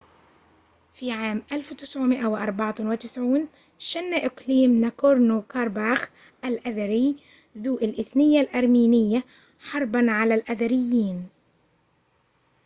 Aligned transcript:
في 0.93 1.11
عام 1.11 1.43
1994 1.51 3.47
شن 3.77 4.13
إقليم 4.13 4.81
ناكورنو 4.81 5.41
كارباخ 5.41 6.11
الاذري 6.45 7.15
ذو 7.57 7.75
الإثنية 7.77 8.41
الأرمينية 8.41 9.23
حرباً 9.69 10.11
على 10.11 10.33
الأذريين 10.35 11.29